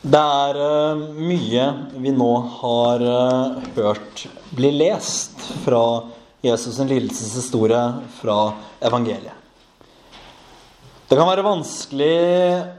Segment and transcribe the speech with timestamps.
[0.00, 1.64] Det er eh, mye
[2.00, 4.22] vi nå har eh, hørt
[4.56, 5.82] bli lest fra
[6.40, 7.82] Jesus' lidelseshistorie
[8.16, 8.36] fra
[8.80, 9.36] evangeliet.
[11.04, 12.16] Det kan være vanskelig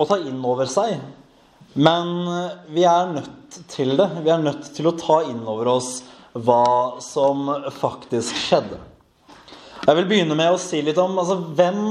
[0.00, 0.94] å ta inn over seg,
[1.74, 2.08] men
[2.72, 4.08] vi er nødt til det.
[4.22, 5.90] Vi er nødt til å ta inn over oss
[6.32, 8.78] hva som faktisk skjedde.
[9.82, 11.82] Jeg vil begynne med å si litt om altså, hvem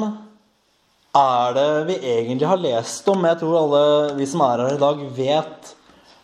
[1.12, 3.25] er det vi egentlig har lest om?
[3.27, 3.84] Jeg tror alle
[4.16, 5.72] vi som er her i dag, vet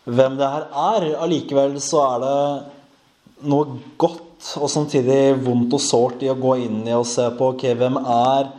[0.08, 1.08] hvem det her er.
[1.24, 4.24] Allikevel så er det noe godt
[4.58, 7.98] og samtidig vondt og sårt i å gå inn i og se på ok, hvem
[8.00, 8.52] er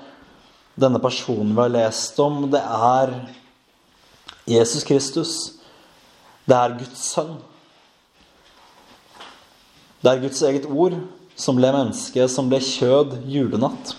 [0.80, 2.44] denne personen vi har lest om.
[2.52, 3.16] Det er
[4.50, 5.34] Jesus Kristus.
[6.46, 7.38] Det er Guds sønn.
[10.00, 10.96] Det er Guds eget ord
[11.40, 13.96] som ble menneske, som ble kjød julenatt.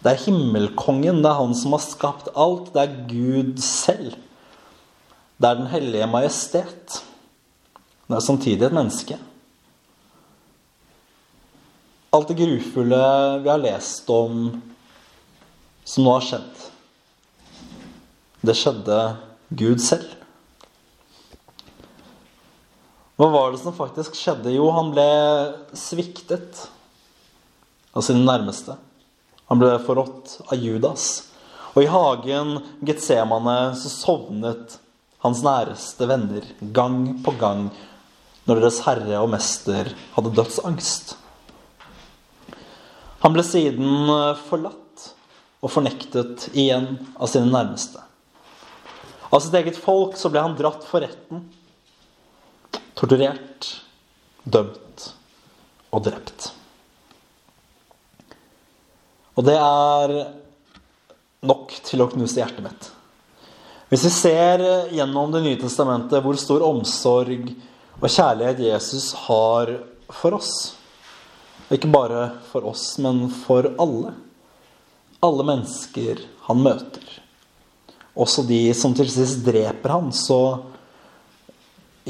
[0.00, 2.72] Det er himmelkongen, det er han som har skapt alt.
[2.72, 4.14] Det er Gud selv.
[5.40, 7.02] Det er Den hellige majestet.
[8.08, 9.18] Det er samtidig et menneske.
[12.12, 13.02] Alt det grufulle
[13.44, 14.48] vi har lest om
[15.86, 16.64] som nå har skjedd,
[18.46, 18.98] det skjedde
[19.58, 20.16] Gud selv.
[23.20, 24.52] Hva var det som faktisk skjedde?
[24.54, 25.06] Jo, han ble
[25.76, 26.62] sviktet
[27.92, 28.78] av sine nærmeste.
[29.50, 31.06] Han ble forrådt av Judas.
[31.74, 32.56] Og i hagen
[32.86, 34.76] Getsemane så sovnet
[35.24, 37.68] hans næreste venner gang på gang
[38.46, 41.16] når deres herre og mester hadde dødsangst.
[43.20, 44.12] Han ble siden
[44.46, 45.10] forlatt
[45.60, 48.00] og fornektet igjen av sine nærmeste.
[49.30, 51.44] Av sitt eget folk så ble han dratt for retten,
[52.98, 53.74] torturert,
[54.42, 55.10] dømt
[55.90, 56.52] og drept.
[59.40, 60.10] Og det er
[61.48, 62.88] nok til å knuse hjertet mitt.
[63.88, 64.62] Hvis vi ser
[64.92, 67.48] gjennom Det nye testamentet hvor stor omsorg
[67.96, 69.72] og kjærlighet Jesus har
[70.12, 70.52] for oss
[71.72, 74.12] Ikke bare for oss, men for alle.
[75.24, 77.04] Alle mennesker han møter.
[78.12, 80.58] Også de som til sist dreper han, så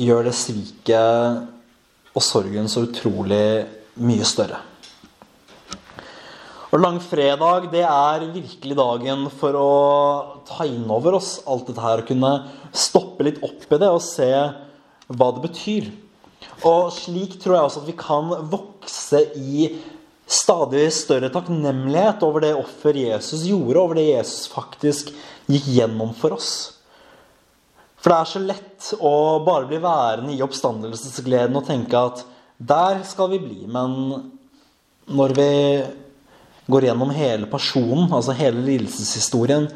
[0.00, 3.44] gjør det sviket og sorgen så utrolig
[4.00, 4.62] mye større.
[6.70, 9.70] Og langfredag det er virkelig dagen for å
[10.46, 12.02] ta inn over oss alt dette her.
[12.02, 12.34] Og kunne
[12.70, 14.30] stoppe litt opp i det og se
[15.10, 15.90] hva det betyr.
[16.68, 19.70] Og slik tror jeg også at vi kan vokse i
[20.30, 25.10] stadig større takknemlighet over det offer Jesus gjorde, over det Jesus faktisk
[25.50, 26.52] gikk gjennom for oss.
[28.00, 29.14] For det er så lett å
[29.44, 32.22] bare bli værende i oppstandelsesgleden og tenke at
[32.56, 33.64] der skal vi bli.
[33.66, 34.30] Men
[35.10, 35.50] når vi
[36.70, 39.68] går gjennom hele personen, altså hele lidelseshistorien,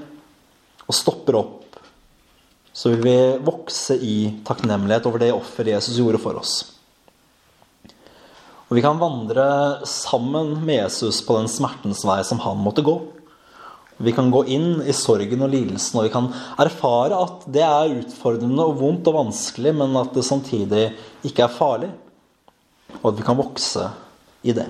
[0.85, 1.79] og stopper opp,
[2.75, 3.17] så vil vi
[3.47, 4.17] vokse i
[4.47, 6.55] takknemlighet over det offer Jesus gjorde for oss.
[8.67, 9.47] Og vi kan vandre
[9.87, 12.97] sammen med Jesus på den smertens vei som han måtte gå.
[14.03, 16.27] Vi kan gå inn i sorgen og lidelsen, og vi kan
[16.59, 20.89] erfare at det er utfordrende og vondt og vanskelig, men at det samtidig
[21.23, 21.93] ikke er farlig.
[23.03, 23.87] Og at vi kan vokse
[24.43, 24.67] i det.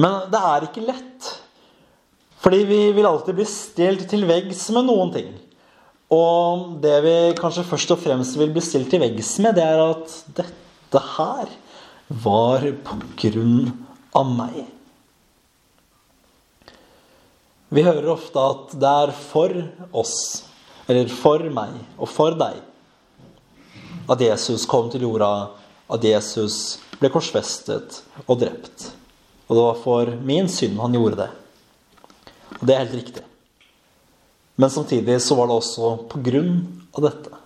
[0.00, 1.30] Men det er ikke lett.
[2.40, 5.30] Fordi vi vil alltid bli stilt til veggs med noen ting.
[6.10, 9.82] Og det vi kanskje først og fremst vil bli stilt til veggs med, det er
[9.84, 11.52] at dette her
[12.24, 13.68] var på grunn
[14.16, 14.64] av meg.
[17.70, 19.54] Vi hører ofte at det er for
[19.94, 20.16] oss,
[20.90, 22.56] eller for meg og for deg,
[24.10, 25.52] at Jesus kom til jorda,
[25.86, 28.88] at Jesus ble korsfestet og drept.
[29.50, 31.30] Og det var for min synd han gjorde det.
[32.60, 33.24] Og det er helt riktig.
[34.54, 36.54] Men samtidig så var det også på grunn
[36.94, 37.40] av dette.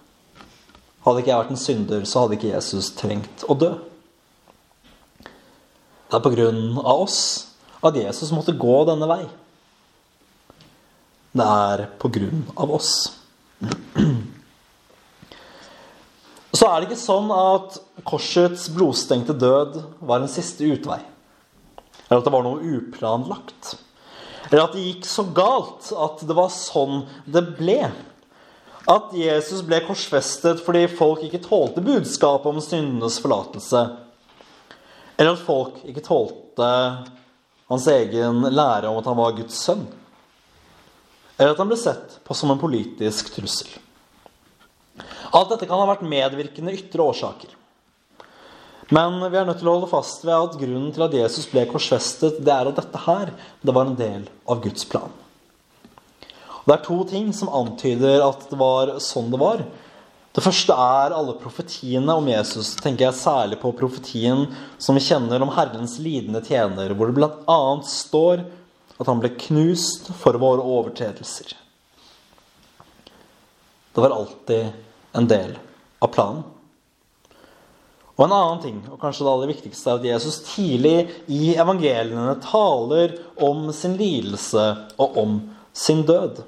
[1.06, 3.70] Hadde ikke jeg vært en synder, så hadde ikke Jesus trengt å dø.
[5.24, 7.20] Det er på grunn av oss
[7.84, 9.22] at Jesus måtte gå denne vei.
[11.34, 12.92] Det er på grunn av oss.
[16.54, 21.00] Så er det ikke sånn at korsets blodstengte død var en siste utvei.
[22.08, 23.74] Eller at det var noe uplanlagt.
[24.50, 27.80] Eller at det gikk så galt at det var sånn det ble.
[28.90, 33.86] At Jesus ble korsfestet fordi folk ikke tålte budskapet om syndenes forlatelse.
[35.16, 36.68] Eller at folk ikke tålte
[37.70, 39.86] hans egen lære om at han var Guds sønn.
[41.38, 43.72] Eller at han ble sett på som en politisk trussel.
[45.34, 47.50] Alt dette kan ha vært medvirkende ytre årsaker.
[48.92, 51.64] Men vi er nødt til å holde fast ved at grunnen til at Jesus ble
[51.70, 53.32] korsfestet, det er at dette her
[53.64, 55.12] det var en del av Guds plan.
[56.64, 59.64] Og det er to ting som antyder at det var sånn det var.
[60.34, 62.74] Det første er alle profetiene om Jesus.
[62.80, 64.48] tenker jeg særlig på profetien
[64.82, 67.60] som vi kjenner om Herrens lidende tjener, hvor det bl.a.
[67.86, 68.46] står
[68.98, 71.54] at han ble knust for våre overtredelser.
[73.94, 74.72] Det var alltid
[75.14, 75.54] en del
[76.02, 76.42] av planen.
[78.14, 80.96] Og en annen ting, og kanskje det aller viktigste, er at Jesus tidlig
[81.26, 84.66] i evangeliene taler om sin lidelse
[85.02, 85.38] og om
[85.74, 86.44] sin død.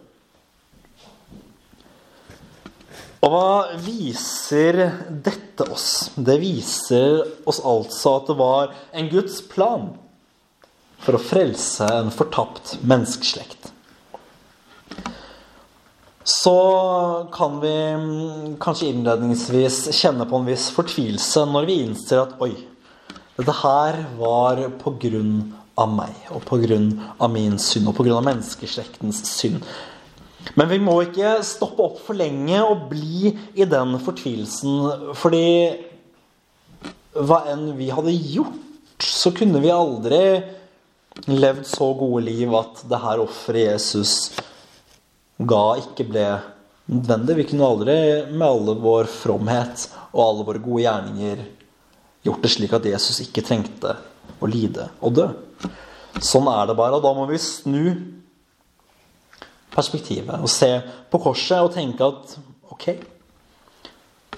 [3.26, 4.78] Og hva viser
[5.10, 6.12] dette oss?
[6.14, 9.88] Det viser oss altså at det var en Guds plan
[11.02, 13.72] for å frelse en fortapt menneskeslekt.
[16.26, 17.74] Så kan vi
[18.58, 22.50] kanskje innledningsvis kjenne på en viss fortvilelse når vi innser at oi,
[23.36, 25.36] dette her var på grunn
[25.78, 26.88] av meg, og på grunn
[27.22, 29.62] av min synd, og på grunn av menneskeslektens synd.
[30.58, 35.12] Men vi må ikke stoppe opp for lenge og bli i den fortvilelsen.
[35.18, 35.46] Fordi
[37.16, 40.20] hva enn vi hadde gjort, så kunne vi aldri
[41.30, 44.16] levd så gode liv at det her offeret Jesus
[45.38, 46.26] ga, ikke ble
[46.86, 47.36] nødvendig.
[47.40, 47.96] Vi kunne aldri
[48.32, 51.42] med alle vår fromhet og alle våre gode gjerninger
[52.26, 53.96] gjort det slik at Jesus ikke trengte
[54.42, 55.26] å lide og dø.
[56.22, 56.96] Sånn er det bare.
[56.96, 57.84] Og da må vi snu
[59.76, 60.70] perspektivet og se
[61.12, 62.36] på korset og tenke at
[62.72, 62.86] ok,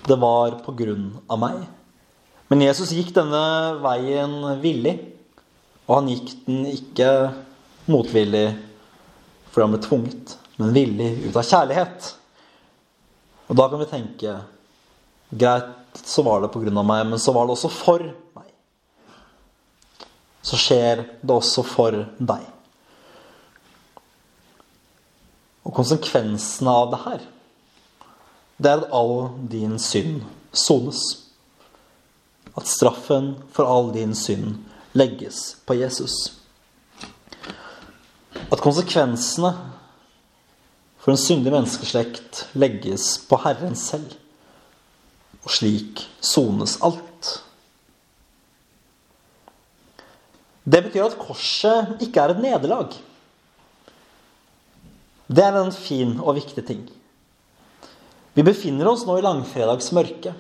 [0.08, 1.60] det var på grunn av meg.
[2.48, 4.96] Men Jesus gikk denne veien villig,
[5.86, 7.10] og han gikk den ikke
[7.88, 8.46] motvillig
[9.48, 12.12] fordi han ble tvunget, men villig ut av kjærlighet.
[13.48, 14.36] Og da kan vi tenke
[15.30, 18.02] greit, så var det av meg, men så var det også for
[18.36, 18.48] meg.
[20.42, 22.44] Så skjer det også for deg.
[25.62, 27.24] Og konsekvensene av det her,
[28.58, 31.02] det er at all din synd sones.
[32.58, 34.64] At straffen for all din synd
[34.98, 36.16] legges på Jesus.
[38.48, 39.52] At konsekvensene
[41.08, 44.10] for en syndig menneskeslekt legges på Herren selv.
[45.40, 47.30] Og slik sones alt.
[50.68, 52.92] Det betyr at korset ikke er et nederlag.
[55.32, 56.84] Det er en fin og viktig ting.
[58.36, 60.34] Vi befinner oss nå i langfredags mørke.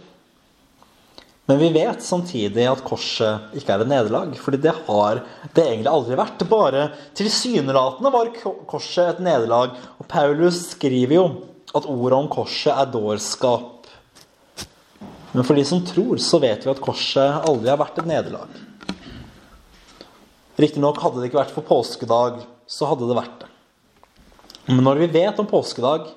[1.48, 4.34] Men vi vet samtidig at korset ikke er et nederlag.
[4.36, 5.22] fordi det har
[5.56, 6.44] det egentlig aldri vært.
[6.50, 6.82] Bare
[7.16, 8.28] tilsynelatende var
[8.68, 9.72] korset et nederlag.
[9.96, 11.24] Og Paulus skriver jo
[11.72, 13.88] at ordet om korset er dårskap.
[15.32, 18.60] Men for de som tror, så vet vi at korset aldri har vært et nederlag.
[20.58, 23.50] Riktignok hadde det ikke vært for påskedag, så hadde det vært det.
[24.68, 26.10] Men når vi vet om påskedag,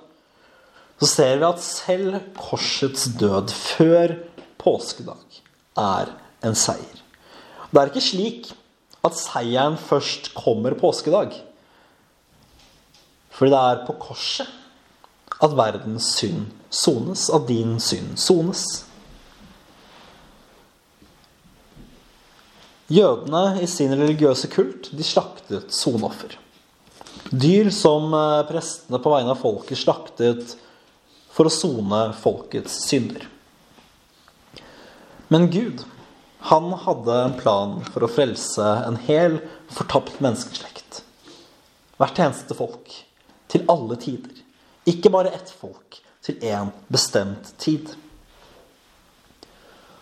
[0.99, 4.17] så ser vi at selv korsets død før
[4.61, 5.41] påskedag
[5.79, 6.11] er
[6.45, 7.01] en seier.
[7.71, 8.51] Det er ikke slik
[9.05, 11.33] at seieren først kommer påskedag.
[13.31, 14.49] For det er på korset
[15.41, 18.65] at verdens synd sones, at din synd sones.
[22.91, 26.35] Jødene i sin religiøse kult de slaktet sonoffer.
[27.31, 30.57] Dyr som eh, prestene på vegne av folket slaktet
[31.31, 33.23] for å sone folkets synder.
[35.31, 35.85] Men Gud,
[36.39, 39.37] han hadde en plan for å frelse en hel,
[39.71, 41.05] fortapt menneskeslekt.
[41.95, 42.91] Hvert eneste folk.
[43.47, 44.41] Til alle tider.
[44.91, 47.93] Ikke bare ett folk til én bestemt tid.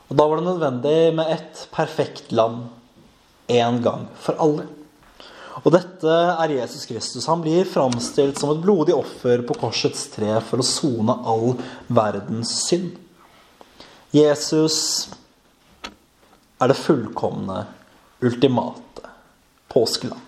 [0.09, 2.71] Og Da var det nødvendig med ett perfekt land
[3.47, 4.65] én gang for alle.
[5.61, 7.29] Og dette er Jesus Kristus.
[7.29, 11.53] Han blir framstilt som et blodig offer på korsets tre for å sone all
[11.85, 12.97] verdens synd.
[14.09, 15.09] Jesus
[16.59, 17.63] er det fullkomne,
[18.21, 19.05] ultimate
[19.71, 20.25] påskeland.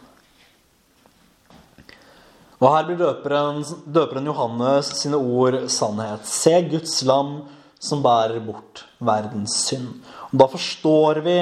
[2.62, 6.28] Og her blir døperen, døperen Johannes sine ord sannhet.
[6.30, 7.40] Se Guds lam
[7.82, 9.96] som bærer bort verdens synd.
[10.30, 11.38] Og da forstår vi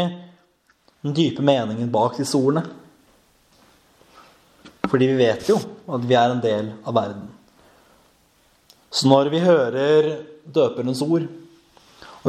[1.03, 2.63] den dype meningen bak disse ordene.
[4.87, 5.59] Fordi vi vet jo
[5.91, 7.27] at vi er en del av verden.
[8.89, 10.07] Så når vi hører
[10.49, 11.27] døperens ord,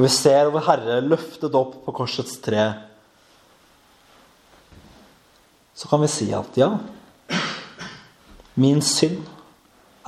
[0.01, 2.63] og vi ser vår Herre løftet opp på korsets tre,
[5.77, 6.71] så kan vi si at ja,
[8.57, 9.21] min synd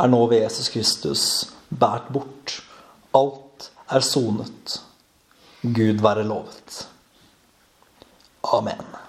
[0.00, 1.26] er nå ved Jesus Kristus
[1.68, 2.56] båret bort.
[3.12, 4.78] Alt er sonet.
[5.60, 6.86] Gud være lovet.
[8.48, 9.01] Amen.